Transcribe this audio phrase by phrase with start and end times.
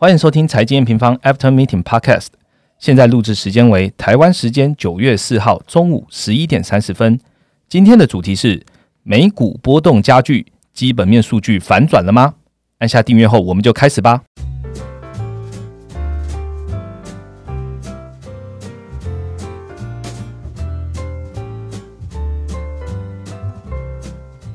[0.00, 2.28] 欢迎收听财经平方 After Meeting Podcast。
[2.78, 7.18] 现在录制时间为台湾时间九月四号中午十一点三十分。
[7.68, 8.64] 今天的主题是
[9.02, 12.34] 美股波动加剧，基本面数据反转了吗？
[12.78, 14.22] 按下订阅后，我们就开始吧。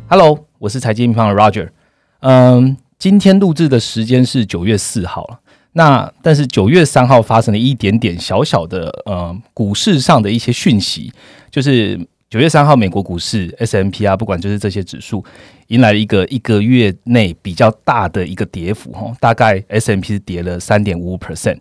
[0.07, 1.71] Hello，我是财经平方的 Roger。
[2.21, 5.37] 嗯，今天录制的时间是九月四号了。
[5.73, 11.11] 那但是九月三号发生了一点点小小的呃股市上的一些讯息，
[11.51, 11.99] 就是
[12.29, 15.21] 九月三号美国股市 S M P 啊，不管就是这些指数，
[15.67, 21.57] 迎来了一个一个月内比较大的一个跌幅哈，大概 S M P 是跌了三点五 percent。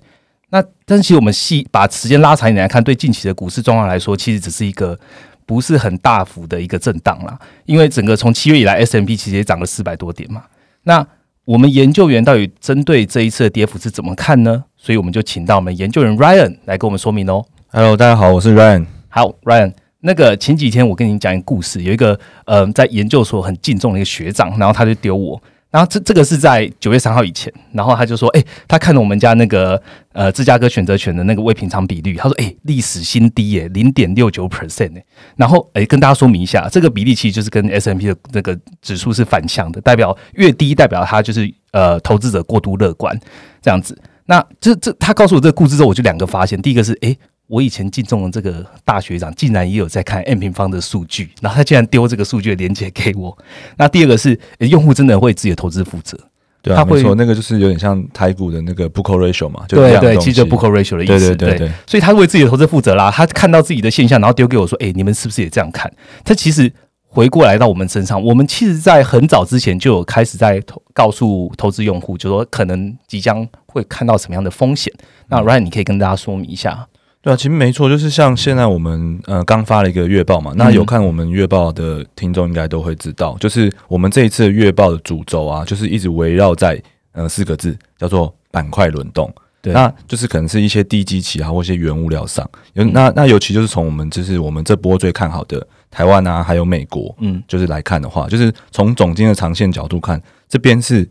[0.51, 4.97] 那但是其实我们细把时间拉长一点来看，对近期的股市状况来说，其实只是一个
[5.45, 10.45] 不是很大幅的一个震荡啦，因为整个从七月以来 S M P 其实也涨了四百多点嘛，
[10.85, 11.05] 那。
[11.45, 14.63] 我们研究员到底针对这一次的跌幅是怎么看呢？
[14.77, 17.45] 所以我们就请到我们研究员 Ryan 来跟我们说明哦。
[17.73, 18.87] Hello，大家好，我是 Ryan。
[19.09, 25.43] 好，Ryan，那个前几天我跟你讲一个故事，有一个呃在研究所很敬重的一个学长，然后他就丢我。
[25.73, 35.03] 然后这这个是在九月三号以前，然后他就说，哎，他看了我们家那个呃芝加哥选择权的那个未平仓比率，他说，哎，历史新低耶，零点六九 percent。
[35.35, 43.19] 然后哎，跟大家说明一下，这个比例其实就是跟 S M P 的那个指数是反向的，代表越低代表它就是呃投资者过度乐观
[43.63, 43.99] 这样子。
[44.27, 47.17] 那这这他告诉我这个故事之后，我就两个发现，第一个是哎。
[47.53, 53.37] 我以前敬重的这个大学长，竟然也有在看 M 平方的数据，然后他竟然丢这个数据的连接给我。
[53.77, 56.19] 那第二个是，用户真的为自己的投资负责，
[56.63, 61.73] 对啊，没错，那个就是有点像台股的那个 book ratio 嘛，对对，其实 book ratio 的意思，对对对。
[61.87, 65.93] 所以他为自己的投资负责啦，他看到自己的现象，然后丢给我说：“哎，你们是不是也这样看？”
[66.25, 66.73] 他其实
[67.05, 74.91] 回过来到我们身上，我们其实，在很早之前就有开始在投告诉投资用户，就说可能即将会看到什么样的风险。
[75.29, 76.89] 那 Ryan，你可以跟大家说明一下。
[77.23, 86.83] 对啊，其实没错，就是像现在我们呃刚发了一个月报嘛，那有看我们月报的听众应该都会知道，就是我们这一次月报的主轴啊，就是一直围绕在
[87.13, 89.33] 呃四个字，叫做板块轮动。
[89.61, 101.09] 对，那就是可能是一些低基期啊，或一些原物料上，有那那尤其就是从我们就是我们这波最看好的台湾啊，还有美国，嗯，就是来看的话，就是从总金的长线角度看，这边是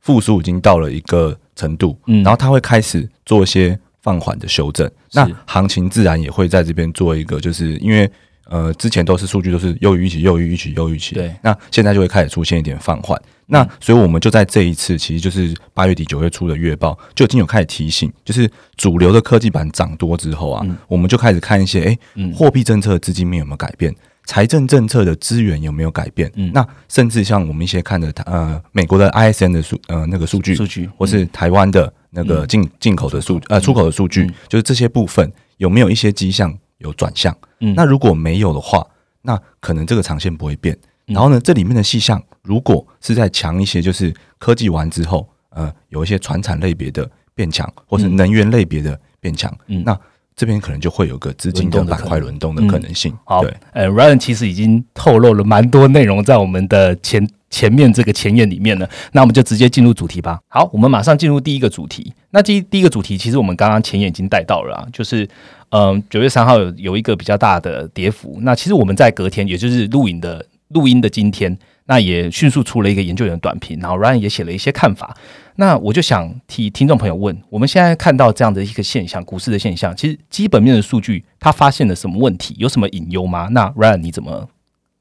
[0.00, 3.78] 复苏已经到了一个程度，嗯，然后它会开始做一些。
[4.04, 8.08] 放缓的修正，那行情自然也会在这边做一个，就是因为
[8.50, 21.98] 呃之前都是数据都是优于预期、优于预期、优于预期，对，那现在就会开始出现一点放缓，那所以我们就在这一次，其实就是八月底九月初的月报就已经有开始提醒，就是主流的科技板涨多之后啊，我们就开始看一些，哎，
[22.34, 23.94] 货币政策资金面有没有改变，
[24.24, 30.88] 财政政策的资源有没有改变，那甚至像我们一些看的呃美国的 ISN 的数呃那个数据，数据。
[30.96, 31.92] 或是台湾的。
[32.16, 37.36] 那个进进口的数呃出口的数据，就是这些部分有没有一些迹象有转向？
[37.58, 38.86] 嗯，那如果没有的话，
[39.22, 40.78] 那可能这个长线不会变。
[41.06, 49.98] 然后呢，这里面的细项如果是在强一些，就是科技完之后，呃，有一些传产类别的变强，或是能源类别的变强，嗯，那
[50.36, 53.12] 这边可能就会有个资金的板块轮动的可能性。
[53.24, 57.28] 好，呃，Ryan 其实已经透露了蛮多内容在我们的前。
[57.50, 60.40] 前面这个前言里面了，那我们就直接进入主题吧。
[60.48, 62.12] 好，我们马上进入第一个主题。
[62.30, 65.28] 那第第一个主题，其实我们刚刚前言已经带到了啊，就是
[65.68, 68.38] 嗯，九月三号有有一个比较大的跌幅。
[68.40, 71.56] 那其实我们在隔天，也就是录影的录音的今天，
[71.86, 75.16] 那也迅速出了一个研究员短评，然后 Ryan 也写了一些看法。
[75.56, 82.54] 那我就想替听众朋友问：我们现在看到这样的一个现象，股市的现象，其实基本面的数据它发现了什么问题？
[82.58, 83.48] 有什么隐忧吗？
[83.52, 84.48] 那 Ryan 你怎么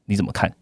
[0.06, 0.54] 你怎么看？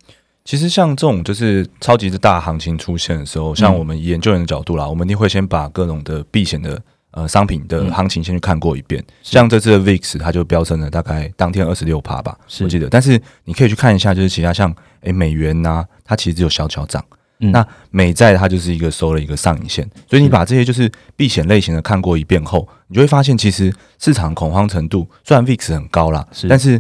[0.46, 6.82] 其实像这种就是超级的大行情出现的时候，像我们研究员的角度啦，我们一定会先把各种的避险的
[7.12, 9.04] 呃商品的行情先去看过一遍。
[9.22, 12.88] 像这次的 VIX 它就飙升了大概当天二十六趴吧，我记得。
[12.90, 17.04] 但是你可以去看一下，就是其他像诶美元呐，它其实只有小小涨。
[17.38, 26.80] 那美债它就是一个收了一个上影线，所以你把这些就是避险类型的看过一遍后，你就会发现其实市场恐慌程度虽然 VIX 很高啦，但是。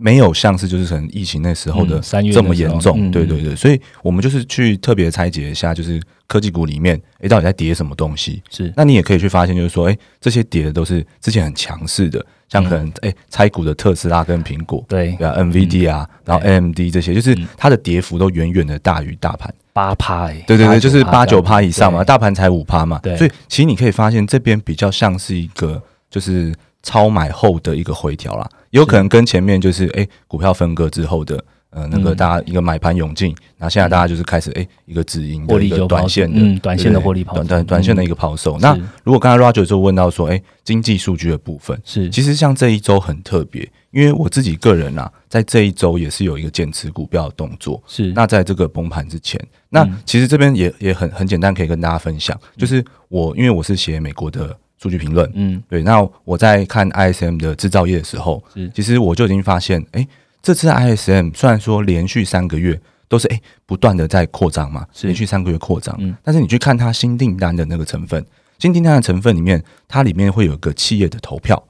[0.00, 2.00] 没有像是就是可能疫情那时候的
[2.32, 8.40] 这么严重，对对对，所以我们就是去特别拆解一下，就是科技股里面，哎，到底在跌什么东西？
[8.48, 15.14] 是，那你也可以去发现，就是说，哎，这些跌的都是之前很强势的，像可能哎拆股的特斯拉跟苹果，对。
[15.16, 19.52] 啊，NVD 啊，然后 AMD 这些，就是它的跌幅都远远的大于大盘。
[19.72, 26.54] 八趴，哎，对对对，就是八九趴以上嘛，大盘才五趴嘛，对，所以其实你可以发现这边比较像是一个就是。
[26.82, 38.56] 超买后的一个回调啦，有可能跟前面就是哎股票分割之后的呃那个大家一个买盘涌进，然后现在大家就是开始哎一个止盈的一个短线的，嗯，短线的对获利跑短短短线的一个抛售。
[38.58, 42.08] 那如果刚才 Roger 就问到说，哎，经济数据的部分，是。
[42.08, 47.82] 其实像这一周很特别，因为我自己个人啊，在这一周也是有一个减持股票的动作。
[47.86, 48.12] 是。
[48.12, 49.38] 那在这个崩盘之前，
[49.68, 55.62] 那其实这边也也很很简单，可以跟大家分享，就是我因为我是写美国的数据评论，嗯。
[55.68, 60.06] 对，那我在看 ISM 的制造业的时候是，其实我就已经发现，哎、
[60.42, 65.06] 这次 ISM 虽然说连续三个月都是哎、不断的在扩张嘛，是。
[65.06, 66.16] 连续三个月扩张，嗯。
[66.22, 68.24] 但是你去看它新订单的那个成分，
[68.58, 71.62] 新订单的成分里面，它里面会有一个企业的投票，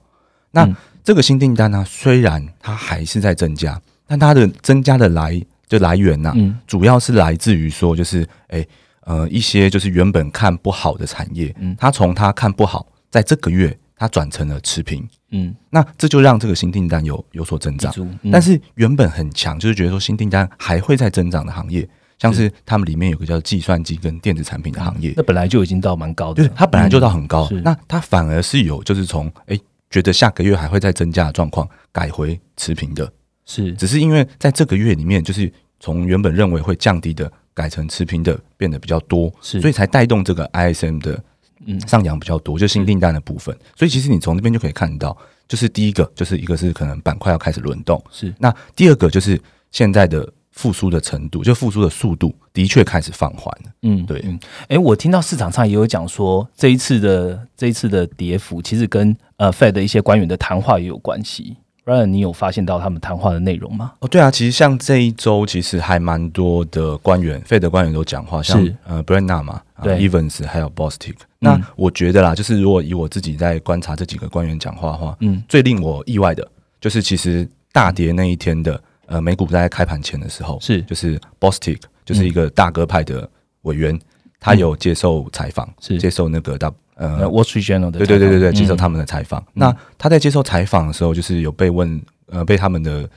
[0.51, 0.77] 那、嗯。
[1.05, 6.59] 这个新订单呢，虽然它还是在增加，但它的增加的来就来源呐、嗯。
[6.67, 8.67] 主要是来自于说，就是哎、
[9.07, 11.75] 呃一些就是原本看不好的产业，嗯。
[11.79, 17.93] 它从它看不好，在这个月它转成了持平，嗯，那这就让这个新订单有有所增长。
[18.23, 18.31] 嗯。
[18.31, 21.89] 但是原本很强，就是觉得说新订单还会再增长的行业，
[22.19, 26.43] 像是他们里面有个叫计算机跟电子产品的行业，那本来就已经到蛮高的。
[26.43, 27.61] 了，就是它本来就到很高，是。
[27.63, 29.59] 那它反而是有就是从哎、
[29.91, 33.11] 觉得下个月还会再增加的状况，改回持平的，
[33.47, 33.73] 是。
[33.75, 39.61] 只是因为在这个月里面，就是从原本认为会降低的，改成持平的变得比较多，是。
[39.61, 41.21] 所以才带动这个 ISM 的
[41.67, 43.57] 嗯上扬比较多，就新订单的部分。
[43.77, 45.17] 所以其实你从这边就可以看到，
[45.47, 49.41] 就是第一个就是一个是可能板块要开始轮动，是那第二个就是
[49.71, 53.71] 现在的复苏的程度，就复苏的速度的确开始放缓了。
[53.83, 54.39] 嗯，对嗯，
[54.69, 61.57] 哎、我听到市场上也有讲说，这一次的这一次的跌幅，其实跟呃 Fed 的一些官员的谈话也有关系。
[61.89, 63.93] Ryan，你有发现到他们谈话的内容吗？
[64.01, 68.77] 哦，对啊，其实像这一周，其实还蛮多的官员，费德官员都讲话，像是。
[68.87, 69.97] 呃 b r e n n a 嘛，啊对。
[69.99, 71.15] Evans 还有 Bostic。
[71.39, 76.47] 那我觉得啦，就是如果以我自己在观察这几个官员讲话的话，嗯，最令我意外的
[76.79, 80.83] 就是，其实大跌那一天的呃美股在开盘前的时候，是。
[80.83, 83.27] 就是 Bostic 就是一个大哥派的
[83.63, 83.99] 委员，
[84.39, 85.97] 他有接受采访，是。
[85.97, 89.43] 接受那个大呃呃，Wall Street Journal 的对对对对对，接受嗯他们的采访。
[89.55, 93.09] 那他在接受采访的时候，就是有被问，呃，被他们的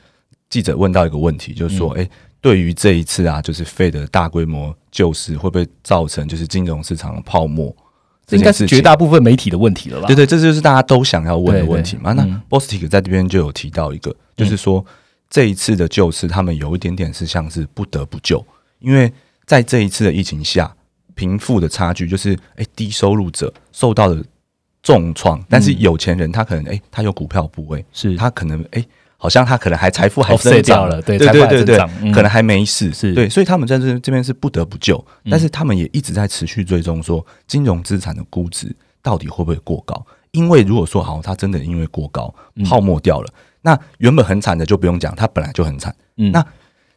[0.49, 7.75] 记者问到一个问题，就是说，嗯哎、对于这一次啊，就是费的大规模救市，会不会造成就是金融市场的泡沫？
[8.27, 10.07] 这应该是绝大部分媒体的问题了吧？
[10.07, 12.13] 对对，这就是大家都想要问的问题嘛。
[12.13, 14.85] 嗯那 Bostic 在这边就有提到一个，就是说
[15.29, 18.45] 这一次的救市，他们有一点点是像是不得不救，
[18.79, 19.11] 因为
[19.45, 20.73] 在这一次的疫情下，
[21.15, 24.23] 贫富的差距就是，哎，低收入者受到了
[24.83, 28.85] 重创，但是有钱人他可能，哎，他有股票部位，是他可能，哎。
[29.23, 31.77] 好像他可能还财富还长掉了对对对对
[32.11, 40.03] 可能还没事，是对，所以他们在这这边是不得不救，但是他们也一直在持续追踪说金融资产的估值到底会不会过高？
[40.31, 42.33] 因为如果说好，它真的因为过高
[42.65, 43.31] 泡沫掉了，
[43.61, 45.95] 那原本很惨的就不用讲，它本来就很惨。
[46.17, 46.43] 嗯那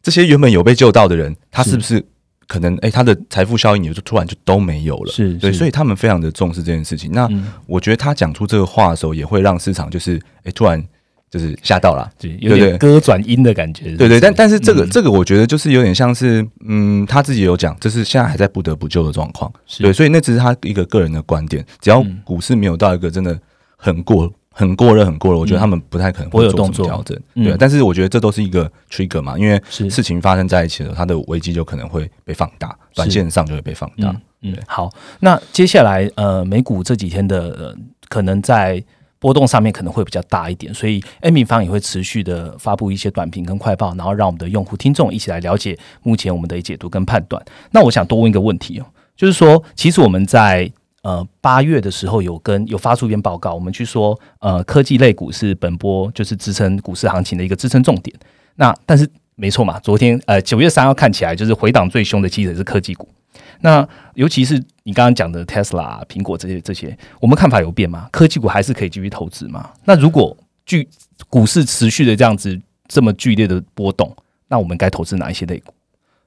[0.03, 2.03] 这些原本有被救到的人，他是不是
[2.47, 5.13] 可能哎、他的财富效应也就突然就都没有了？
[5.17, 7.11] 对，是对所以他们非常的重视这件事情。
[7.13, 10.83] 那嗯我觉得他讲出这个话的时候，也会让市场就是哎、突然
[11.31, 12.09] 就是吓到了。
[12.19, 13.97] 对，有点对歌转音的感觉。
[13.97, 21.65] 对对，但但是这嗯个、这个我觉得就是有点像是，嗯，他自己有讲，这是现在还在不得不救的状况，对，所以那只是他一个个人的观点。
[21.81, 23.37] 只要嗯股市没有到一个真的
[23.77, 26.87] 很过、很过热、很过热，我觉得他们不太可能不会有动作。
[26.87, 27.21] 么调整。
[27.35, 27.45] 嗯。
[27.45, 34.09] 对，但是我觉得这都是一个 trigger 嘛，因为事情发生在一起的时候，它的危机就可能会被放大，短线上就会被放大。
[34.09, 34.91] 嗯嗯，好，
[35.21, 37.75] 那接下来呃，美股这几天的、呃、
[38.09, 38.83] 可能在
[39.19, 47.43] 波动上面可能会比较大一点，所以 Amy 方也会持续的发布一些短评跟快报，然后让我们的用户听众一起来了解目前我们的解读跟判断。
[47.71, 48.85] 那我想多问一个问题哦，
[49.17, 50.71] 就是说，其实我们在
[51.05, 58.17] 呃八月的时候有跟有发出一篇报告，我们去说呃科技类股是本波就是支撑股市行情的一个支撑重点。
[58.57, 63.09] 那但是没错嘛，昨天呃九月三号看起来就是回档最凶的其实是科技股。
[63.61, 68.09] 那尤其是你刚刚讲的 Tesla、苹果这些这些，我们看法有变吗？
[68.11, 69.71] 科技股还是可以继续投资吗？
[69.85, 70.89] 那如果剧
[71.29, 72.59] 股市持续的这样子
[72.89, 74.15] 这么剧烈的波动，
[74.49, 75.75] 那我们该投资哪一些类股？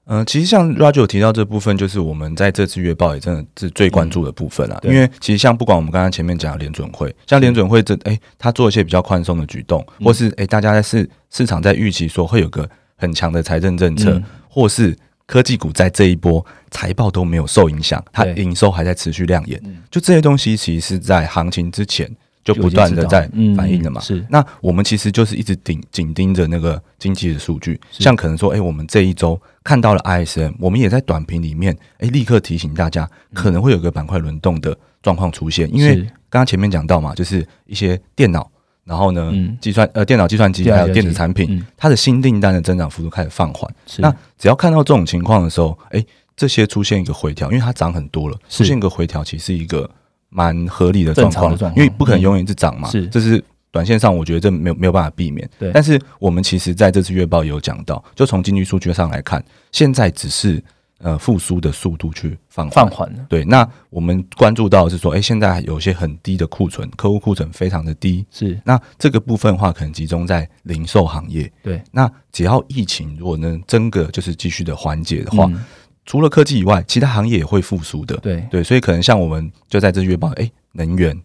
[0.07, 4.79] 嗯、其实像 Roger 提到这部分，就是我们在这次月报也真的是最关注的部分啦。
[4.81, 4.93] 对。
[4.93, 14.23] 因为其实像不管我们刚刚前面讲的联准会，像联准会这哎，他做一些比较宽松的举动，或是哎大家在市市场在预期说会有个很强的财政政策，嗯。
[14.49, 18.33] 或是科技股在这一波财报都没有受影响，它对。
[18.35, 19.77] 营收还在持续亮眼，嗯。
[19.91, 22.09] 就这些东西其实是在行情之前
[22.53, 23.99] 就不断的在反映了嘛。
[23.99, 24.25] 是。
[24.29, 36.01] 那我们其实就是一直紧紧盯着那个经济的数据，像可能说，哎、我们这一周看到了 ISM，我们也在短评里面，哎、立刻提醒大家，可能会有个板块轮动的状况出现，因为是。
[36.29, 38.49] 刚刚前面讲到嘛，就是一些电脑。
[38.85, 39.57] 然后呢，嗯。
[39.59, 41.65] 计算呃电脑计算机还有电子产品，嗯。
[41.75, 43.69] 它的新订单的增长幅度开始放缓。
[43.85, 44.01] 是。
[44.01, 46.01] 那只要看到这种情况的时候，哎，
[46.35, 48.59] 这些出现一个回调，因为它涨很多了，是。
[48.59, 49.89] 出现一个回调，其实是一个
[50.29, 53.43] 蛮合理的状况因为不可能永远一直涨嘛，是这是。
[53.69, 55.47] 短线上，我觉得这没有没有办法避免。
[55.59, 60.63] 对但是我们其实在这次月报也有讲到，就从经济数据上来看，现在只是
[60.99, 68.25] 呃复苏的速度去放缓放缓了，对，那我们关注到的是说，哎、现在有些很低的库存，客户库存非常的低。
[68.31, 71.51] 是那这个部分的话，可能集中在零售行业。
[71.61, 75.63] 对那只要疫情如果能真个就是继续的缓解的话，嗯
[76.07, 78.15] 除了科技以外，其他行业也会复苏的。
[78.17, 81.15] 对对，所以可能像我们就在这月报，哎、能源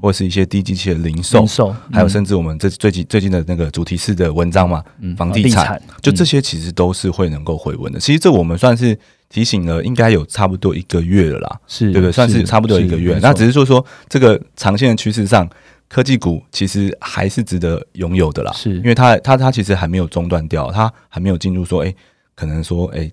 [0.00, 8.00] 或是一些低机器的零售，零售嗯还有甚至我们这最近最近的那个主题式的文章嘛，嗯房地产，就这嗯些其实都是会能够回温的。
[8.00, 8.98] 其实这我们算是
[9.28, 11.60] 提醒了，应该有差不多一个月了啦。
[11.68, 12.10] 是对不对？
[12.10, 13.18] 算是差不多一个月。
[13.22, 15.48] 那只是是说说这个长线的趋势上，
[15.88, 18.50] 科技股其实还是值得拥有的啦。
[18.52, 21.94] 是因为它它它其实还没有中断掉，它还没有进入说，哎、
[22.34, 23.10] 可能说，哎、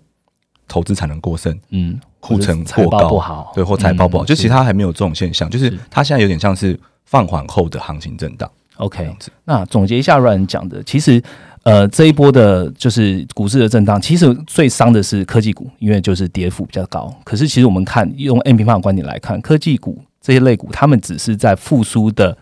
[0.72, 9.14] 投资产能过剩，嗯库存过高报不好，对，或财报不好，嗯就其实它还没有这种现象，就是是它现在有点像是放缓后的行情震荡 OK。
[9.44, 11.22] 那总结一下 Ryan 讲的，其实
[11.64, 17.14] 呃这一波的就是股市的震荡，其实最伤的是科技股，因为就是跌幅比较高。
[17.26, 22.38] 可是其实我们看用 M 平方的观点来看，科技股这些类股，他们只是在复苏的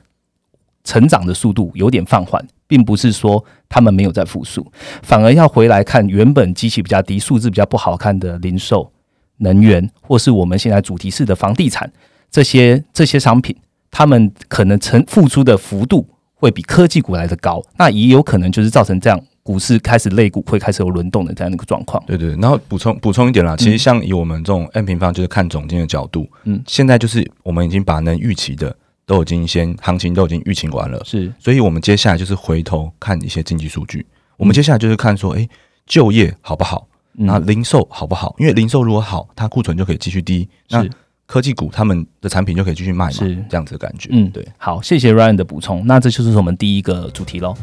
[0.83, 4.65] 成长的速度有点放缓，并不是说他们没有在复苏，
[5.03, 8.91] 反而要回来看原本基期比较低、数字比较不好看的零售、
[9.37, 11.91] 能源，或是我们现在主题式的房地产
[12.31, 13.55] 这些这些商品，
[13.91, 22.01] 他们可能成付出的幅度会比科技股来的高，那也有可能就是造成这样股市开始类股会开始有轮动的这样的一个状况。
[22.05, 28.75] 对对，然后补充补充一点啦，其实像以我们这种 n 平方就是看总金的角度，嗯，现在就是我们已经把能预期的
[29.09, 34.05] 都已经先行情都已经预期完了，是所以我们接下来就是回头看一些经济数据。
[34.37, 35.49] 我们接下来就是看说，诶，
[35.87, 36.87] 就业好不好？
[37.17, 38.35] 嗯那零售好不好？
[38.37, 40.87] 因为零售如果好，它库存就可以继续低，那
[41.25, 44.09] 科技股他们的产品就可以继续卖嘛，是这样子的感觉。
[44.11, 45.87] 嗯，对，好，谢谢 Ryan 的补充。
[45.87, 47.55] 那这就是我们第一个主题喽。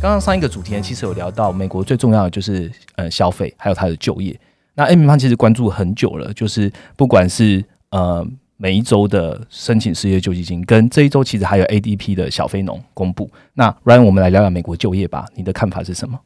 [0.00, 4.34] 刚刚上一个主题呢，其实有聊到美国最重要的就是呃消费，还有它的就业。
[4.74, 8.26] 那 M 平方其实关注很久了，就是不管是呃
[8.56, 13.30] 每一周的申请失业救济金，跟这一周其实还有 ADP 的小非农公布。
[13.52, 16.18] 那 Ryan，我们来聊聊美国就业吧，你的看法是什么？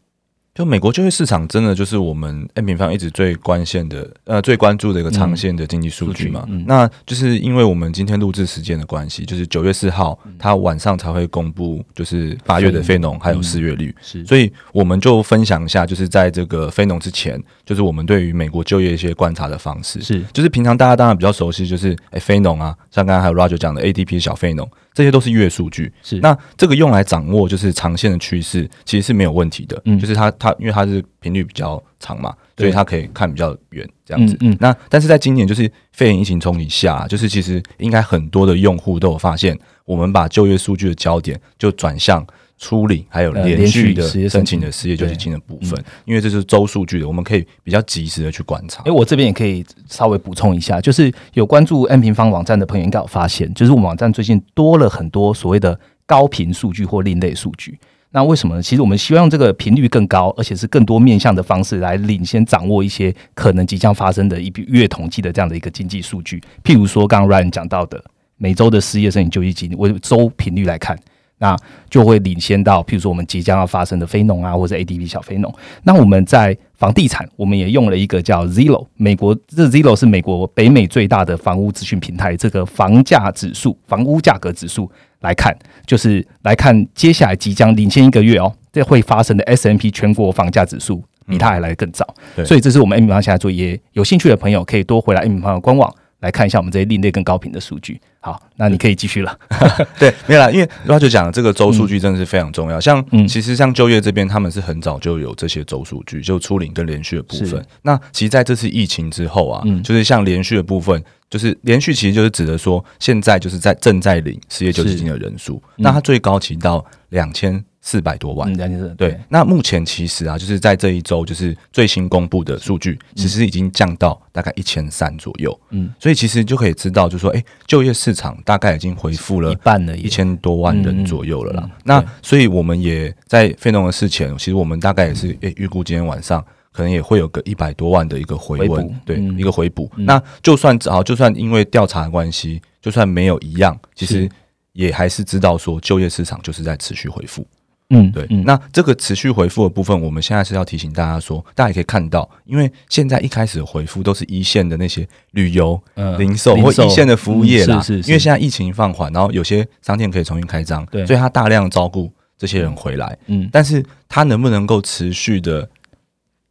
[0.54, 6.46] 就美国就业市场真的就是我们 N 平方一直最关心的呃最关注的一个长线的经济数据嘛。
[6.66, 13.92] 那就是因为我们今天录制时间的关系，就是九月四号，它晚上才会公布就是八月的非农还有失业率。
[14.00, 20.00] 是所以我们就分享一下，就是在这个非农之前，就是我们对于美国就业一些观察的方式。
[20.02, 25.92] 是就是平常大家当然比较熟悉，就是诶非农啊，像刚刚还有 Roger 讲的 ADP 小非农，这些都是月数据。
[26.02, 29.78] 是那这个用来掌握就是长线的趋势，其实是没有问题的。
[29.84, 34.34] 嗯就是它它因为它是频率比较长嘛，所以它可以看比较远这样子。
[34.40, 42.24] 嗯嗯那但是在今年就是肺炎疫情冲击下，就是其实应该很多的用户都有发现，我们把就业数据的焦点就转向。
[42.64, 48.90] 初领还有呃连续的申请的失业救济金的部分，因为这是周数据的，我们可以比较及时的去观察哎、。
[48.90, 57.78] 我这边也可以稍微补充一下，就是有关注 N 平方网站的朋友应该有发现，就是我们网站最近多了很多所谓的高频数据或另类数据。
[58.12, 58.62] 那为什么呢？
[58.62, 66.40] 其实我们希望用这个频率更高，而且是更多面向的方式来领先掌握一些可能即将发生的一笔月统计的这样的一个经济数据。
[66.62, 68.02] 譬如说，刚刚 Ryan 讲到的
[68.37, 70.97] 每周的失业申请救济金，我周频率来看，
[71.44, 71.54] 那
[71.90, 75.54] 就会领先到譬如说我们即将要发生的非农啊，或者 ADP 小非农。
[75.82, 91.04] 那我们在房地产，我们也用了一个叫 Zillow，美国这 Zillow 是美国北美最大的房屋资讯平台，这个房价指数、房屋价格指数来看，就是来看接下来即将领先一个月哦，这会发生的 S M P 全国房价指数。
[91.26, 95.90] 比它还来得更早，对所以这是我们 M 平方现在做业，有兴趣的朋友可以多回来 M 平方的官网
[96.25, 98.00] 来看一下我们这些另类更高频的数据。
[98.21, 99.38] 好，那你可以继续了。
[100.00, 102.81] 对，没有啦，因为 Roger 讲的这个周数据真的是非常重要。
[102.81, 107.62] 像嗯其实像就业这边，他们是很早就有这些周数据，就初领跟连续的部分。
[107.83, 118.50] 那其实在这次疫情之后啊，嗯就是像连续的部分，就是连续其实就是指的说，现在就是在正在领失业救济金的人数，那它最高期到两千四百多万。
[118.97, 125.61] 对，那目前其实啊，就是在这一周，就是最新公布的数据，其实已经降到大概一千三左右。
[125.69, 131.62] 嗯，所以其实就可以知道，就是说，哎、就业市场大概已经恢复了一半了，一千多万人左右了啦。
[131.64, 139.91] 嗯嗯那所以我们也在费农的事前，其实我们大概也是诶预估今天晚上可能也会有个一百多万的一个回回温补，对，嗯一个回补。
[139.95, 144.26] 那就算好，就算因为调查的关系，就算没有一样，其实
[144.73, 147.47] 也还是知道说就业市场就是在持续恢复。
[147.91, 158.09] 嗯，对，嗯，那这个持续回复的部分，我们现在是要提醒大家说，大家也可以看到，因为现在一开始回复都是一线的那些旅游、呃零售或一线的服务业啦，嗯是是是。
[158.11, 161.07] 因为现在疫情放缓，然后有些商店可以重新开张，对。
[161.07, 165.69] 所以他大量照顾这些人回来，嗯，但是他能不能够持续的，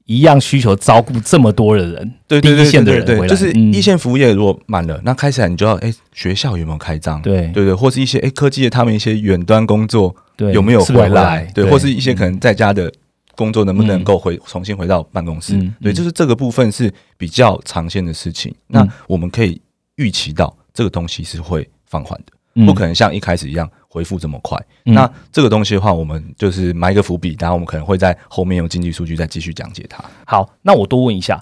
[0.06, 7.22] 一样需求照顾这么多的人，对对对第一线的对对就是嗯一线服务业如果满了，那开始来你就要哎、学校有没有开张？
[7.22, 11.46] 对对对，或是一些哎、科技的他们一些远端工作对，有没有回回来？
[11.54, 12.92] 对，对，或是一些可嗯能在家的
[13.36, 15.56] 工作能不能够回、重新回到办公室？
[15.56, 18.54] 嗯对，嗯就是这个部分是比较常见的事情。
[18.68, 19.62] 那我们可以
[19.96, 24.60] 预期到这个东西是会放缓的，嗯不可能像一开始一样恢复这么快。
[24.86, 30.04] 嗯那这个东西的话，我们就是埋一个伏笔，然后我们可能会在后面用经济数据再继续讲解它。
[30.26, 31.40] 好，那我多问一下，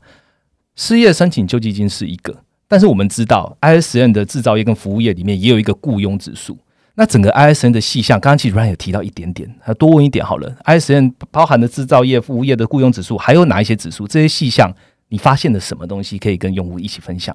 [0.76, 6.58] 失业申请救济金是一个，但是我们知道 ISN 的制造业跟服务业里面也有一个雇佣指数。
[6.96, 10.54] 那整个 ISN 的细项，刚刚其实 Ryan 有提到一点点，还多问一点好了。
[10.66, 14.06] ISN 包含的制造业、服务业的雇佣指数，还有哪一些指数？
[14.06, 14.70] 这些细项
[15.08, 17.34] 你发现了什么东西可以跟用户一起分享？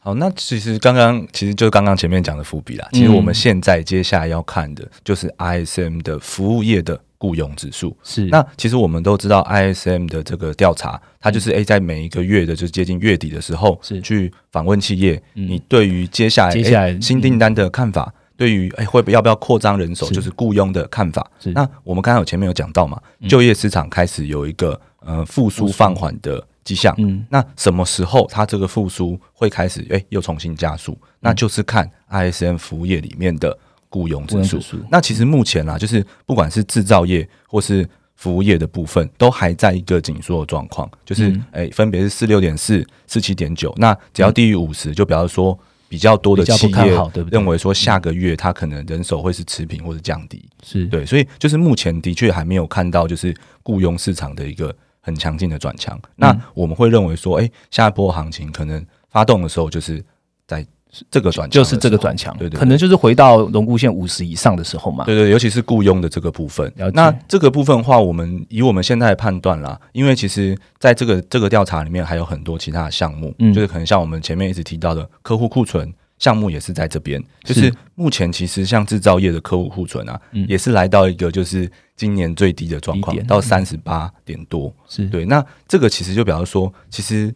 [0.00, 2.88] 好，那其实刚刚其实就刚刚前面讲的伏笔啦。
[2.92, 7.94] 其实我们现在接下来要看的就是 ISM 的服务业的雇佣指数。
[8.04, 8.24] 是。
[8.26, 14.00] 那其实我们都知道 ISM 的这个调查，它就是诶、在每一个月的就接近月底的时候，是。
[14.00, 15.48] 去访问企业，嗯。
[15.48, 20.14] 你对于接下来接下来新订单的看法，对于诶会不要不要扩张人手，是。
[20.14, 21.28] 就是雇佣的看法。
[21.40, 21.50] 是。
[21.50, 25.66] 那我们刚刚有前面有讲到嘛，就业市场开始有一个呃复苏。
[25.66, 26.94] 放缓的迹象。
[26.98, 29.86] 嗯那什么时候它这个复苏会开始？
[29.90, 30.96] 哎，又重新加速？
[31.20, 33.56] 那就是看 ISM 服务业里面的
[33.88, 34.76] 雇佣指数指。
[34.90, 43.72] 那其实目前啊，就是不管是制造业或是服务业的部分，都还在一个紧缩的状况，就是嗯诶、分别是四六点四、四七点九。
[43.78, 45.58] 那只要低于五十，就表示说
[45.88, 50.44] 比较多的企业认为说下个月它可能人手会是持平或者降低。
[50.62, 55.98] 是对，所以就是目前的确还没有看到就是雇佣市场的一个很强劲的转强。
[56.16, 60.04] 那我们会认为说，哎、下一波行情可能发动的时候，就是
[60.46, 60.64] 在
[61.10, 65.04] 这个转就是这个转强，对对对可能就是回到龙骨线五十以上的时候嘛。
[65.04, 66.72] 对对，尤其是雇佣的这个部分。
[66.94, 77.22] 那这个部分的话，我们以我们现在的判断啦，因为其实在这个这个调查里面还有很多其他的项目，嗯就是可能像我们前面一直提到的客户库存项目也是在这边。
[77.44, 84.72] 就是是目前其实像制造业的客户库存啊，嗯也是来到一个就是今年最低的状况，到三十八点多。
[84.88, 85.04] 是。
[85.08, 87.34] 对，那这个其实就表示说，其实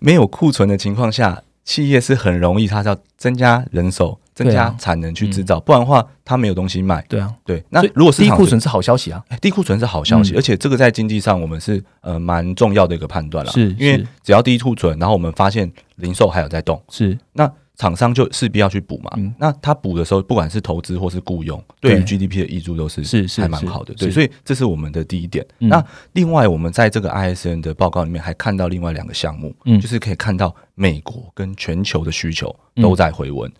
[0.00, 7.04] 没有库存的情况下，企业是很容易它是要增加人手、增加产能去制造，不然的话它没有东西卖。
[7.08, 9.22] 对啊，对，那如果是低库存是好消息啊。
[9.28, 10.36] 哎低库存是好消息，嗯。
[10.36, 17.18] 而且这个在经济上我们是呃蛮重要的一个判断了，是因为只要低库存，然后我们发现零售还有在动，是。
[17.34, 19.10] 那厂商就势必要去补嘛。
[19.16, 23.92] 嗯那他补的时候，不管是投资或是雇佣，对于 GDP 的益助都是是还蛮好的。
[23.94, 25.44] 对，所以这是我们的第一点。
[25.58, 33.50] 嗯那另外，我们在这个 ISN 的报告里面还看到另外两个项目，嗯就是可以看到美国跟全球的需求都在回温。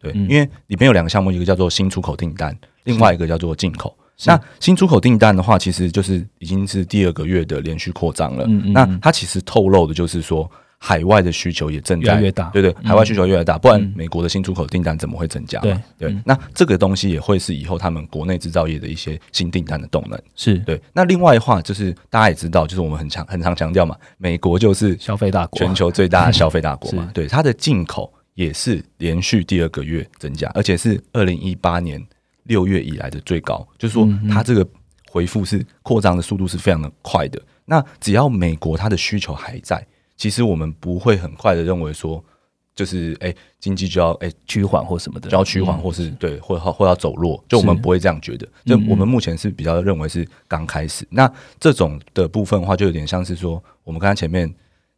[0.00, 3.96] 对，嗯因为里面有两个项目，一个叫做新出口订单，另外一个叫做进口。
[4.26, 8.46] 那新出口订单的话，其实就是已经是第二个月的连续扩张了。
[8.46, 10.50] 那它其实透露的就是说，
[10.82, 12.44] 海外的需求也正在越越大。
[12.54, 13.92] 对对，海外需求越来越大，不然嗯。
[13.94, 15.60] 美国的新出口订单怎么会增加？
[15.60, 15.82] 嘛？
[15.98, 16.16] 对。
[16.24, 20.18] 那这个东西也会是以后他们国内制造业的一些新订单的动能。
[20.34, 20.56] 是。
[20.60, 27.04] 对，那另外的话就是大家也知道，就是我们很强很常强调嘛，美国就是消费大国，全球最大的消费大国嘛。
[27.08, 32.02] 是，对，它的进口也是连续第二个月增加，而且是二零一八年
[32.44, 34.66] 六月以来的最高，就是说它这个
[35.10, 37.38] 回复是扩张的速度是非常的快的。
[37.66, 39.86] 那只要美国它的需求还在，
[40.20, 42.22] 其实我们不会很快的认为说，
[42.74, 48.46] 就是哎、经济就要哎、趋缓或什么的，就要趋缓，嗯或是对，或或要走弱，就我们不会这样觉得。
[48.66, 51.06] 就我们目前是比较认为是刚开始。
[51.08, 54.54] 那这种的部分的话，就有点像是说，我们刚才前面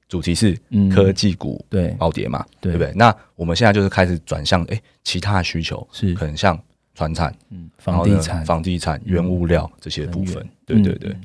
[0.08, 0.90] 主题是嗯。
[0.90, 1.90] 科技股对。
[1.90, 2.72] 暴跌嘛，对。
[2.72, 2.92] 对不对？
[2.96, 6.12] 那我们现在就是开始转向哎、其他的需求，是。
[6.14, 6.60] 可能像
[6.96, 7.32] 船产、
[7.78, 8.44] 房地产。
[8.44, 10.44] 房地产、原物料这些部分。
[10.66, 11.12] 对对对。
[11.12, 11.20] 嗯，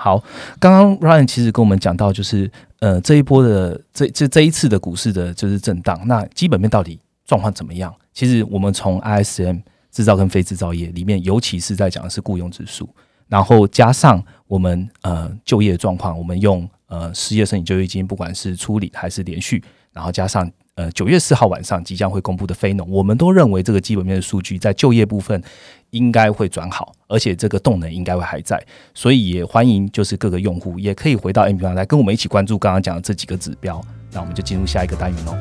[0.00, 0.22] 好，
[0.60, 7.92] 刚刚 Ryan 其实跟我们讲到，就是呃这一波的这这这一次的股市的就是震荡，那基本面到底状况怎么样？
[8.14, 12.88] 其实我们从 ISM 制造跟非制造业里面，尤其是在讲的是雇佣指数，
[13.26, 19.60] 然后加上我们呃就业状况，我们用呃失业申请就业金，不管是处理还是连续，
[19.92, 25.42] 然后加上呃九月四号晚上即将会公布的非农，我们都认为这个基本面的数据在就业部分
[25.90, 28.64] 应该会转好，而且这个动能应该会还在，
[28.94, 35.36] 所以也欢迎就是各个用户也可以回到 M P 方来跟我们一起关注刚刚讲的这几个指标，那我们就进入下一个单元喽。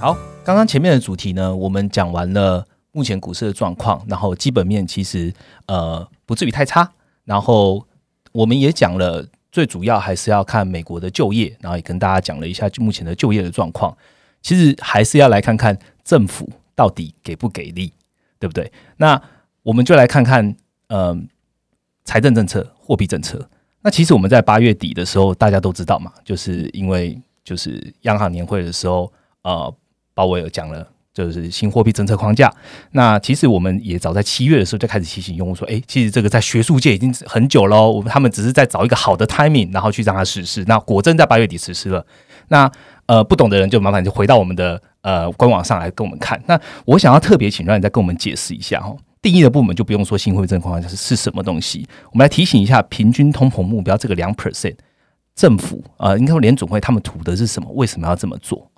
[0.00, 5.32] 好，刚刚前面的主题呢，我们讲完了目前股市的状况，然后基本面其实
[5.66, 6.92] 呃不至于太差，
[7.24, 7.86] 然后
[8.32, 13.96] 我们也讲了，最主要还是要看美国的就业，然后也跟大家讲了一下目前的就业的状况。
[14.42, 17.92] 其实还是要来看看政府到底给不给力，
[18.38, 18.70] 对不对？
[18.98, 19.20] 那
[19.62, 20.54] 我们就来看看
[20.88, 21.16] 呃
[22.04, 23.48] 财政政策、货币政策。
[23.80, 29.10] 那其实我们在八月底的时候，大家都知道嘛，就是因为就是央行年会的时候，
[29.42, 29.74] 呃。
[30.16, 30.88] 鲍威尔讲了，
[31.24, 32.52] 就是新货币政策框架。
[32.92, 37.90] 那其实我们也早在七月的时候就开始提醒用户说，哎，其实这个在学术界已经很久喽。
[37.90, 40.62] 我们他们只是在找一个好的 timing，然后去让它实施。
[40.68, 42.04] 那果真在八月底实施了。
[42.48, 42.70] 那
[43.06, 46.40] 呃，不懂的人就麻烦就回到我们的呃官网上来跟我们看。
[46.46, 51.86] 那我想要特别请让你再跟我们解释一下哈，定义的部门就不用说新货币政策框架是是什么东西。
[52.12, 54.76] 我们来提醒一下，平均通膨目标这个两 percent，
[55.34, 57.68] 政府啊，应该说联总会他们图的是什么？
[57.72, 58.70] 为什么要这么做？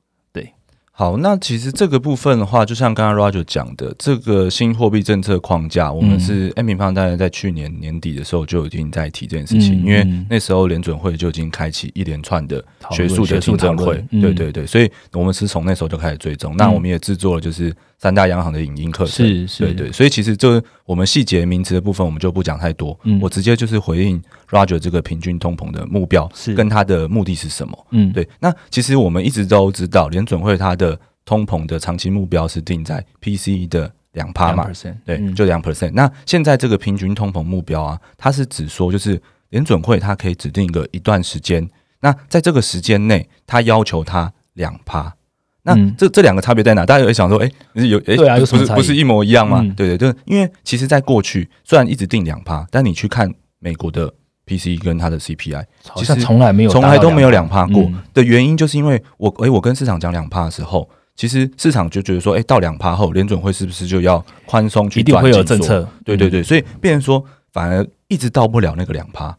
[0.98, 17.72] 好，那其实这个部分的话，就像刚刚 Roger 讲的，这个新货币政策框架，我们是 M 平方大概在去年年底的时候就已经在提这件事情，因为那时候联准会就已经开启一连串的学术的听证会，对对对，所以我们是从那时候就开始追踪，那我们也制作了就是。
[17.98, 22.98] 三大央行的影音课程，是是，对对，所以其实就我们细节名词的部分，我们就不讲太多。
[23.02, 27.86] 嗯，我直接就是回应 Roger 这个平均通膨的目标是跟它的目的是什么？
[27.90, 28.28] 嗯，对。
[28.38, 34.70] 那其实我们一直都知道，联准会它的通膨的长期目标是定在 PCE 的两趴嘛，
[35.04, 35.90] 对，就两 percent。
[35.92, 45.12] 那现在这个平均通膨目标啊，它是指说就是联准会它可以指定一个一段时间，那在这个时间内，它要求它两趴。
[45.74, 46.86] 那这这两个差别在哪？
[46.86, 49.60] 大家有想说，哎，有哎，对啊，不是不是一模一样吗？
[49.76, 54.12] 对对，就因为其实，在过去虽然一直定两趴，但你去看美国的
[54.46, 55.64] PC 跟它的 CPI，
[55.96, 65.00] 其实从来没有从来都没有两趴过的原因，就是因为我哎，我跟市场讲两趴的时候，其实市场就觉得说，哎，到两趴后，联准会是不是就要宽松去？
[65.00, 65.86] 一定会有政策。
[66.04, 69.36] 对对对，所以变成说，反而一直到不了那个两趴。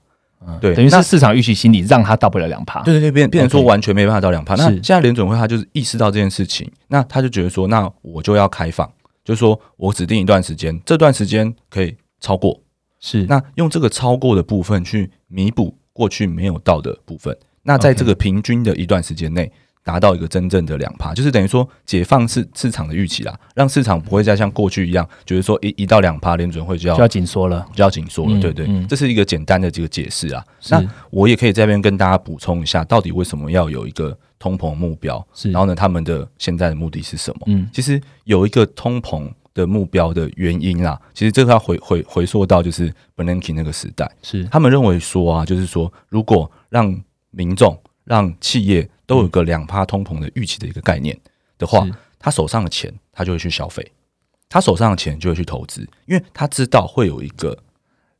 [0.59, 2.81] 对，等于是市场预期心理让它到不了两趴。
[2.83, 4.55] 对对对，变变成说完全没办法到两趴。
[4.55, 8.89] 那现在联准会他就是意识到这件事情，那他就觉得说，那我就要开放，
[9.23, 12.59] 就是说我指定一段时间，这段时间可以超过，
[12.99, 17.37] 是那用这个超过的部分去弥补过去没有到的部分。
[17.63, 19.51] 那在这个平均的一段时间内。
[19.83, 30.43] 达到一个真正的两趴，就是等于说解放市市场的预期啦，让市场不会再像过去一样，觉得说一一到两趴联准会就要就要紧缩了，就要紧缩了，对对，这是一个简单的这个解释啊。
[30.69, 35.25] 那我也可以这边跟大家补充一下，到底为什么要有一个通膨目标？
[35.33, 37.41] 是，然后呢，他们的现在的目的是什么？
[37.47, 47.77] 嗯，其实有一个通膨的目标的原因啦，其实这个要回回回溯到就是 Bernanke 那个时代，是他们认为说啊，就是说如果让民众
[48.09, 51.15] 让企业都有个两趴通膨的预期的一个概念
[51.59, 53.91] 的话，他手上的钱他就会去消费，
[54.49, 57.55] 他手上的钱就会去投资，因为他知道会有一个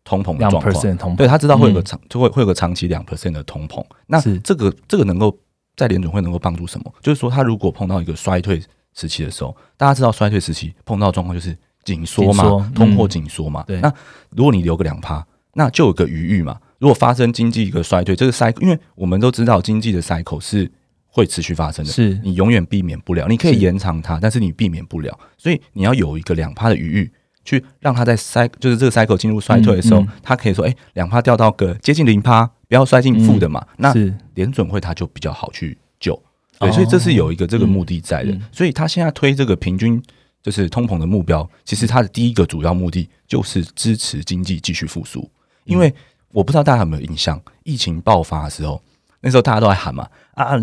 [0.04, 3.84] 通膨的状况，对他知道会有个长就会会有个长期两 percent 的通膨。
[4.06, 5.36] 那这个这个能够
[5.76, 6.94] 在联总会能够帮助什么？
[7.02, 8.62] 就是说，他如果碰到一个衰退
[8.94, 13.66] 时期的时候，大家知道衰退时期碰到状况就是紧缩嘛，通货紧缩嘛。
[13.82, 13.92] 那
[14.30, 16.60] 如果你留个两趴，那就有个余裕嘛。
[16.80, 20.72] 如果发生经济一个衰退，这个 cycle，因为我们都知道经济的 cycle 是。
[21.12, 23.28] 会持续发生的，是你永远避免不了。
[23.28, 25.20] 你可以延长它，但是你避免不了。
[25.40, 27.12] 所以你要有一个两趴的余裕，
[27.44, 33.92] 去让它在塞，就是这个 cycle 进入衰退的时候，它可以说：“哎，两趴掉到个接近零趴，不要摔进负的嘛。”那
[34.36, 36.14] 联准会它就比较好去救。
[36.60, 38.40] 对，所以这是有一个这个目的在的。
[38.52, 40.02] 所以他现在推这个平均
[40.44, 45.28] 就是通膨的目标，其实它的第一个主要目的就是支持经济继续复苏。
[45.66, 45.92] 因为
[46.32, 48.82] 我不知道大家有没有印象，疫情爆发的时候，
[49.22, 50.54] 那时候大家都在喊嘛啊。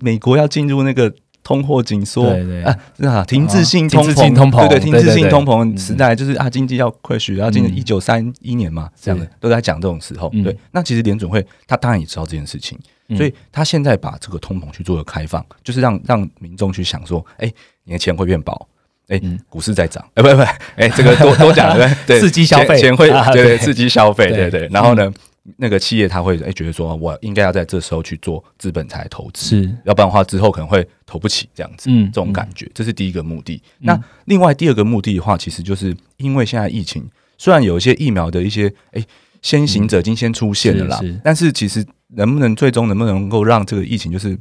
[0.00, 2.28] 美国要进入那个通货紧缩
[2.64, 10.28] 啊，是啊，停滞性通膨，对对，停滞性通膨时代，就是啊，经济要快速，要进入一九三一年嘛，这样的都在讲这种时候。
[10.44, 12.78] 对，那其实联准会他当然也知道这件事情，
[13.16, 18.68] 所以他现在把这个通膨去做了开放，就是让让民众去想说，哎，你的钱会变薄，
[19.10, 20.42] 哎，股市在涨，哎，不不，
[20.76, 25.12] 哎，这个多多讲对 对，刺激消费，钱会对对刺激消费，对对，然后呢？
[25.56, 33.60] 那个企业他会哎觉得说，我应该要在这时候去做资本财投资，是，要不然的话之后可能会投不起这样子，嗯，这种感觉，这是第一个目的。
[33.78, 39.02] 那另外第二个目的的话，其实就是因为现在疫情，虽然有一些疫苗的一些哎
[39.40, 40.98] 先行者已经先出现了啦。
[41.00, 44.38] 是是但是其实能不能最终能不能够让这个疫情就是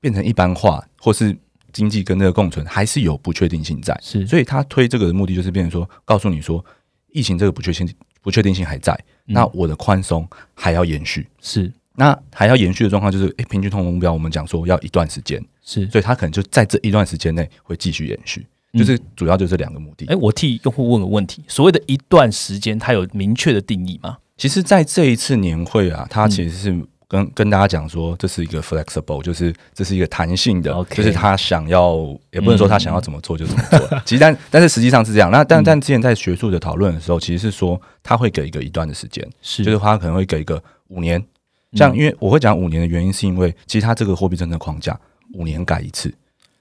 [0.00, 1.36] 变成一般化，或是
[1.72, 3.98] 经济跟这个共存，还是有不确定性在。
[4.02, 6.64] 是，所以他推这个的目的就是变成说，告诉你说，
[7.12, 8.92] 疫情这个不确定性不确定性还在，
[9.26, 11.26] 嗯那我的宽松还要延续。
[11.40, 20.06] 是那还要延续的状况就是，诶，平均通膨目标我们讲说要一段时间，是，所以他可能就在这一段时间内会继续延续，就是主要就这两个目的。
[20.06, 24.18] 哎，我替用户问个问题：所谓的一段时间，它有明确的定义吗？
[24.38, 31.96] 其实，在这一次年会啊，它其实是跟、跟大家讲说，这是一个 flexible，就是这是一个弹性的就是他想要，
[32.30, 33.80] 也不能说他想要怎么做就怎么做。
[34.06, 35.28] 其实但但是实际上是这样。
[35.28, 41.20] 那但但之前在学术的讨论的时候，其实是说他会给一个一段的时间，是就是他可能会给一个五年。
[41.72, 44.96] 像因为我会讲五年的原因，是因为其实他这个货币政策框架
[45.34, 46.14] 五年改一次，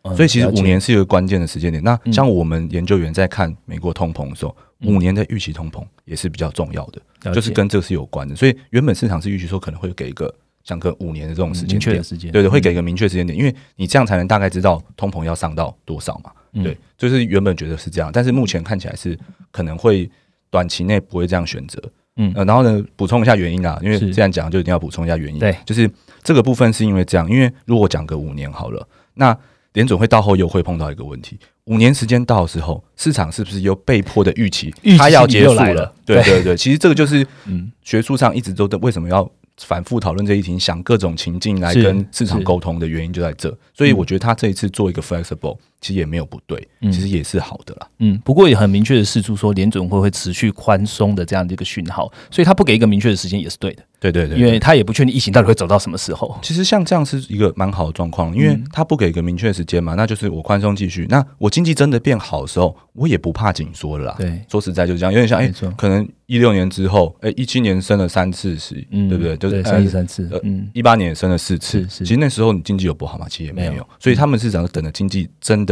[0.04, 1.84] 嗯所以其实五年是一个关键的时间点。
[1.84, 7.34] 那嗯像我们研究员在看美国通膨的时候，嗯五年的预期通膨也是比较重要的。
[7.34, 8.36] 就是跟这个是有关的。
[8.36, 10.34] 所以原本市场是预期说可能会给一个
[10.64, 16.32] 像个五年的这种时间点明确的，时间，对对，会给嗯一个明确时间点，因为你这样才能大概知道通膨要上到多少嘛。
[16.54, 19.18] 嗯对，就是原本觉得是这样，但是目前看起来是
[19.52, 20.10] 可能会
[20.50, 21.82] 短期内不会这样选择。
[22.16, 25.40] 嗯呃，然后呢，补充一下原因啊，因为是既然讲就一定要补充一下原因。
[25.40, 25.90] 对，就是
[26.24, 29.38] 这个部分是因为这样，因为如果讲个五年好了，那
[29.74, 43.56] 联准会到后又会碰到一个问题，五年时间到的时候，市场是不是又被迫的预期它要结束了对对对，其实这个就是嗯学术上一直都在为什么要反复讨论这一题，想各种情境来跟市场是沟通的原因就在这。
[43.74, 47.88] 所以我觉得他这一次做一个 flexible，其实也没有不对，嗯其实也是好的啦。
[48.00, 56.38] 嗯，不过也很明确的示出说联准会会持续宽松的这样的一个讯号，所以他不给一个明确的时间也是对的，对对对，因为他也不确定疫情到底会走到什么时候。
[56.42, 61.06] 其实像这样是一个蛮好的状况，因为嗯他不给一个明确的时间嘛，那就是我宽松继续。
[61.10, 64.16] 那我经济真的变好的时候，我也不怕紧缩了啦。
[64.18, 69.36] 对，说实在就是这样，有点像哎、可能一六年之后，哎、一七年升了三次息，嗯对不对？
[69.38, 73.26] 就是对三十三次呃，嗯，一八年也升了四次，是是其实那时候你经济有不好吗？
[73.30, 75.69] 其实也没有，所以他们是想等着经济真的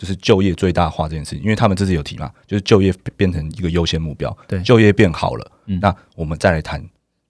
[0.00, 6.82] 就是就业最大化这件事情，因为他们这次有提嘛，就是就业变成一个优先目标，对就业变好了，嗯那我们再来谈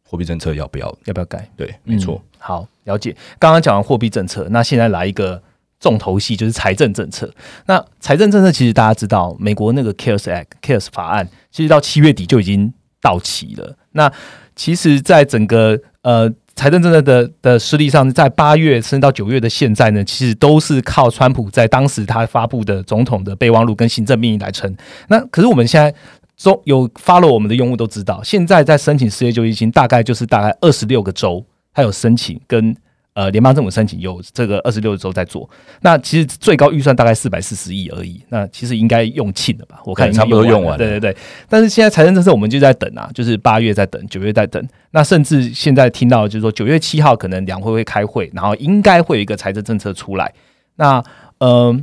[0.05, 0.87] 货币政策要不要？
[1.07, 1.51] 要不要改？
[1.57, 3.17] 对，没错，嗯好，了解。
[3.41, 5.43] 刚刚讲完货币政策，那现在来一个
[5.81, 7.29] 重头戏，就是财政政策。
[7.67, 13.77] 那财政政策其实大家知道，美国那个 CARES Act、CARES 法案，其实到七月底就已经到期了。
[13.93, 14.13] 那
[14.55, 16.31] 其实，在整个呃
[16.61, 24.71] 财政政策的的实力上，在八月甚至到九月的现在呢，其实都是靠川普在当时他发布的总统的备忘录跟行政命令来撑。
[25.09, 25.95] 那可是我们现在
[26.37, 31.43] 中有 follow 我们的用户都知道，现在在申请失业救济金，大概就是大概二十六个州，
[31.73, 32.77] 他有申请跟
[33.21, 35.49] 呃联邦政府申请有这个二十六周在做。
[35.83, 39.81] 那其实最高预算大概四百四十亿而已，那其实应该用罄了吧？
[39.85, 41.17] 我看对差不多用完了对对对。
[41.49, 44.67] 但是现在财政政策我们就在等啊，就是八月在等，九月在等。
[44.93, 50.33] 那甚至现在听到就是说九月七号可能两会会开会，然后应该会有一个财政政策出来。
[50.77, 51.05] 那
[51.39, 51.79] 呃。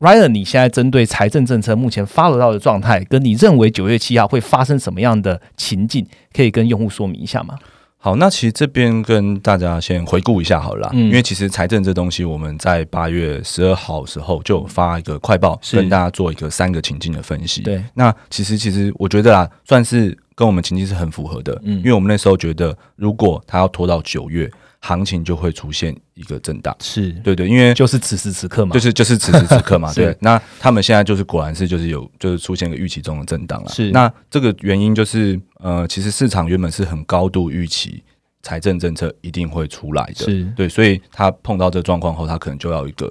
[0.00, 7.56] Ryan，你现在针对财政政策目前 follow 到的状态，跟你认为九月七号会发生什么样的情境，可以跟用户说明一下吗？
[8.04, 11.06] 好，那其实这边跟大家先回顾一下好了啦，嗯。
[11.06, 17.62] 因为其实财政这东西，我们在八月十二号的时候就有发一个快报，跟大家做一个三个情境的分析。
[17.62, 21.78] 对，那其实其实我觉得啊，算是跟我们情境是很符合的，嗯。
[21.78, 24.50] 因为我们那时候觉得，如果他要拖到九月，
[24.86, 26.76] 行情就会出现一个震荡。
[26.78, 30.02] 是，对对，因为就是此时此刻嘛，就是就是此时此刻嘛， 是。
[30.02, 30.16] 对。
[30.20, 33.70] 那他们现在就是果然是就是有就是出现个预期中的震荡了。
[33.70, 33.90] 是。
[33.92, 38.04] 那这个原因就是呃，其实市场原本是很高度预期
[38.42, 40.44] 财政政策一定会出来的，是。
[40.54, 43.10] 对，所以他碰到这状况后，他可能就要一个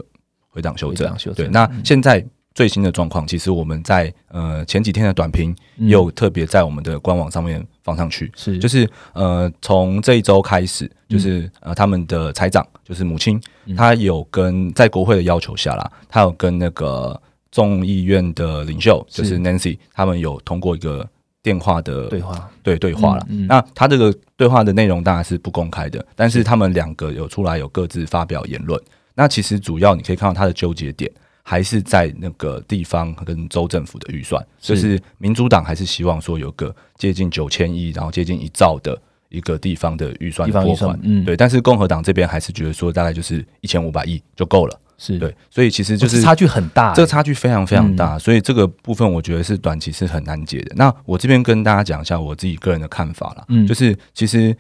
[0.49, 1.07] 回档修正。
[1.07, 1.17] 回档。
[1.19, 1.47] 修正。
[1.47, 1.81] 对，那嗯。
[1.83, 5.87] 现在最新的状况，其实我们在呃前几天的短评嗯。
[5.87, 8.57] 也有特别在我们的官网上面放上去，是。
[8.57, 13.75] 就是呃，从这一周开始，就是、呃，他们的财长就是母亲，嗯。
[13.75, 17.19] 她有跟在国会的要求下啦，她有跟那个
[17.51, 19.39] 众议院的领袖就是是。
[19.39, 21.07] Nancy，他们有通过一个
[21.41, 23.25] 电话的对话，对对话了。
[23.29, 23.47] 嗯嗯。
[23.47, 26.43] 那他这个对话的内容当然是不公开的，但是。
[26.43, 28.79] 他们两个有出来有各自发表言论。
[29.15, 31.09] 那其实主要你可以看到他的纠结点
[31.43, 44.79] 还是在那个地方跟州政府的预算，就是民主党还是希望说有个接近九千亿，然后接近一兆的一个地方的预算拨款。，嗯，对，但是共和党这边还是觉得说大概就是一千五百亿就够了。
[44.97, 50.73] 是，对，所以其实就是差距很大欸，这个差距非常非常大，所以这个部分我觉得是短期是很难解的。
[50.75, 54.55] 那我这边跟大家讲一下我自己个人的看法啦，嗯就是其实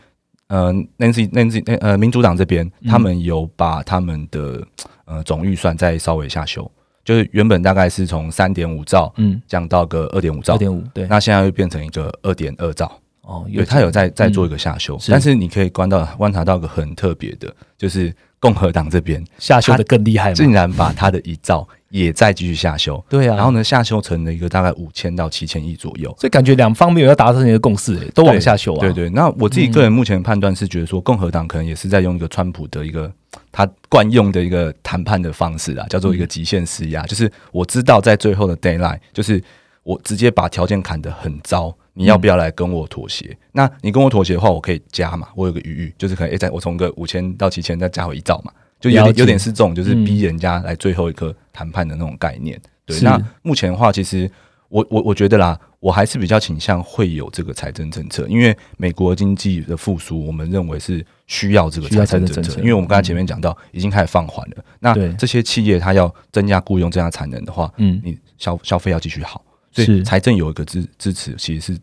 [0.53, 2.87] 呃，Nancy Nancy 呃民主党这边嗯。
[2.91, 4.63] 他们有把他们的
[5.05, 6.69] 呃总预算再稍微下修，
[7.03, 12.91] 就是原本大概是从三点五兆嗯，降到个二点五兆二，点五，对，那现在又变成一个二点二兆。
[13.21, 15.33] 哦，对，他有在在做一个下修，是但是。
[15.33, 20.51] 你可以观到观察到一个很特别的，就是共和党这边下修的更厉害竟？
[20.51, 26.13] 然把他的遗照也再继续下修，对啊，然后呢下修成了一个大概五千到七千亿左右。
[26.19, 28.81] 所以感觉两方没有要达成一个共识，诶都往下修啊。
[28.81, 33.09] 对对，那我自己个人目前的判断是觉得说，共和党可能也是在用一个川普的一个
[33.49, 39.41] 他惯用的一个谈判的方式啊，叫做一个极限施压，就是我知道在最后的 d a y l i h t 就是
[39.83, 41.73] 我直接把条件砍得很糟。
[41.93, 43.37] 你要不要来跟我妥协？
[43.51, 52.59] 那你跟我妥协的话，我可以加嘛，我有个余裕，就是可能诶，再我从个五千到七千再加回一兆嘛，就有点有点是这种，就是嗯逼人家来最后一刻谈判的那种概念。
[52.85, 54.29] 对，那目前的话，其实
[54.69, 64.65] 我我我觉得啦，我还是比较倾向会有这个财政政策，因为美国经济的复苏，我们认为是需要这个财政政策，政政策因为我们刚才前面讲到，已经开始放缓了。
[64.79, 69.41] 那这些企业它要增加雇佣、增加产能的话，嗯，你消消费要继续好，
[69.73, 71.79] 所是以财政有一个支支持，其实是。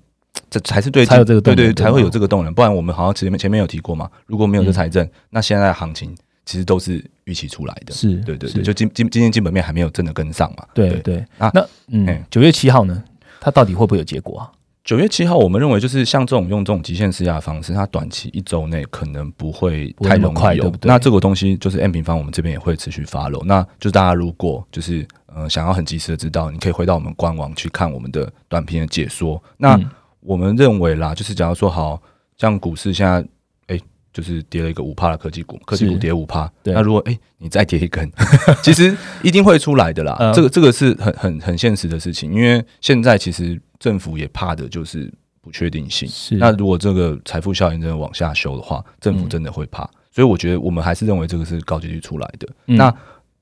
[0.48, 2.55] 这才是对才有这个动对对，才会有这个动能。
[2.55, 7.92] 不然我们好像前面前面有提过嘛，如果没有这嗯财政，那现在的行情其实都是预期出来的。
[7.92, 10.64] 是，是对对对，就今今今天基本面还没有真的跟上嘛。
[10.72, 11.24] 对对。
[11.38, 13.03] 啊那嗯哎，九月七号呢，
[13.40, 14.50] 它到底会不会有结果啊？
[14.83, 23.44] 九月七号，我们认为就是像这种用这种极限施压的方式，它短期一周内可能不会太容易有快对不对那这个东西就是 M 平方，我们这边也会持续 follow。
[23.44, 29.42] 那就是大家如果就是呃想要很及时的知道，你可以回到我们官网去看我们的短片的解说。
[29.56, 29.90] 那嗯
[30.20, 32.00] 我们认为啦，就是假如说好
[32.36, 33.26] 像股市现在
[33.68, 33.80] 哎、
[34.12, 38.10] 就是跌了一个五趴的科技股，科技股跌五趴，那如果哎、你再跌一根，
[38.62, 40.14] 其实一定会出来的啦。
[40.20, 46.06] 嗯这个这个是很很很现实的事情，因为现在其实政府也怕的就是不确定性。
[46.06, 49.88] 是那如果这个财富效应真的往下修的话，政府嗯真的会怕。
[50.10, 52.46] 所以我觉得我们还是认为这个是高几率出来的。
[52.66, 52.94] 嗯那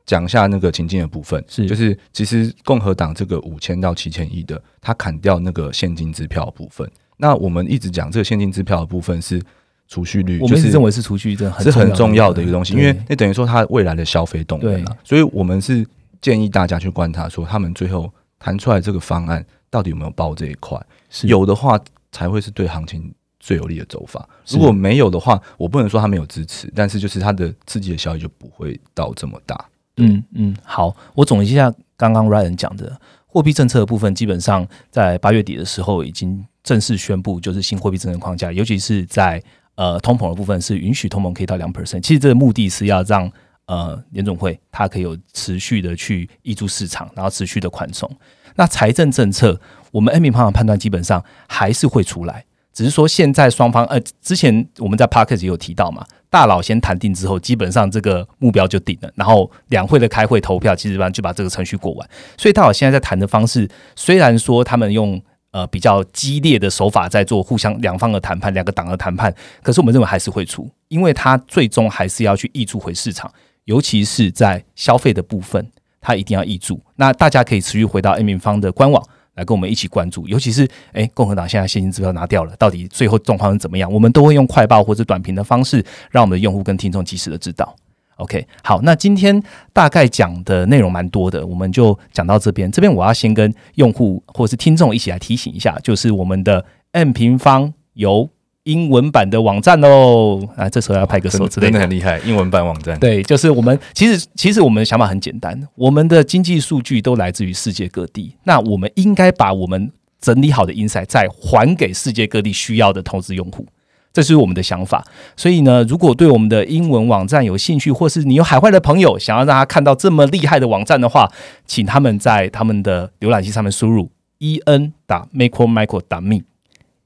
[0.09, 6.91] 讲一下那个情境的部分，是就是其实共和党这个五千到七千亿的，他砍掉那个现金支票的部分。
[7.19, 9.39] 那我们一直讲这个现金支票的部分是
[9.87, 15.87] 储蓄率，我们是直认为是储蓄真的很是很重要的一个东西，因为那等于说它未来的消费动能了，所以我们是
[16.23, 21.79] 建议大家去观察说他们最后谈出来这个方案到底有没有包这一块，是有的话
[22.13, 24.27] 才会是对行情最有利的走法。
[24.49, 29.69] 如果没有的话，我不能说他没有支持，但是就是它的刺激的效益就不会到这么大。
[29.99, 39.43] 嗯嗯，好，我总结一下刚刚 Ryan 讲的货币政策的部分，基本上在八月底的时候已经正式宣布，就是新货币政策框架，尤其是在
[39.75, 42.01] 呃通膨的部分是允许通膨可以到两 percent。
[42.01, 43.31] 其实这个目的是要让
[43.67, 48.11] 呃联总会它可以有持续的去挹注市场，然后持续的宽松。
[48.57, 49.61] 那财政政策，
[49.93, 52.45] 我们 M 平方的判断基本上还是会出来。
[52.73, 62.11] 只是说现在双方呃，之前我们在 p a r k e t 也有提到嘛，大佬先谈定之后，基本上这个目标就定了，然后两会的开会投票，基本上就把这个程序过完。
[62.37, 65.21] 所以大佬现在在谈的方式，虽然说他们用
[65.53, 73.33] 呃比较激烈的手法在做互相两方的谈判，两个党的谈判，可是我们认为还是会出，因为他最终还是要去挹注回市场，
[73.65, 76.81] 尤其是在消费的部分，他一定要挹注。
[76.97, 79.03] 那大家可以持续回到 M 平方的官网。
[79.39, 83.91] 来跟我们一起关注，尤其是诶，共和党现在现金支票拿掉了，到底最后状况是怎么样？
[83.91, 87.75] 我们都会用快报或者短评的方式，让我们的用户跟听众及时的知道。
[88.17, 89.41] OK，好，那今天
[89.73, 92.69] 大概讲的内容蛮多的，我们就讲到这边。
[92.69, 98.29] 这边我要先跟用户或是听众一起来提醒一下，就是我们的 M 平方由
[98.69, 100.41] 英文版的网站喽。
[100.55, 101.91] 啊，这时候要拍个手之类的真的很。
[101.91, 102.99] 厉害，英文版网站。
[103.01, 113.67] 对，就是我们其实其实我们的想法很简单，我们的经济数据都来自于世界各地，那我们应该把我们整理好的 insight 再还给世界各地需要的投资用户。
[114.13, 115.05] 这是我们的想法，
[115.37, 121.31] 所以呢，如果对我们的英文网站有兴趣，或是你有海外的朋友想要让他看到这么厉害的网站的话，
[121.67, 126.21] 请他们在他们的浏览器上面输入 e n 打 macromicro 打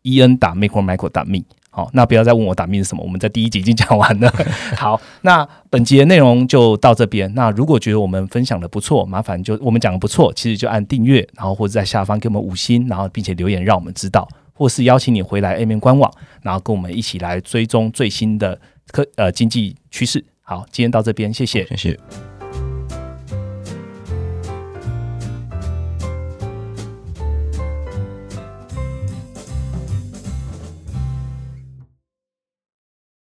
[0.03, 1.41] E N 打 micro，micro 打 me。
[1.75, 4.31] 好，那不要再问我打密是什么，我们在第一集已经讲完了。
[4.77, 7.33] 好，那本集的内容就到这边。
[7.35, 16.12] 那如果觉得我们分享的不错，麻烦就我们讲的不错，其实就按订阅，然后或者在下方给我们五星，然后并且留言让我们知道，或是邀请你回来 A 面官网，
[16.43, 20.23] 然后跟我们一起来追踪最新的科呃经济趋势。
[20.43, 21.65] 好，今天到这边，谢谢。
[21.69, 22.32] 谢谢。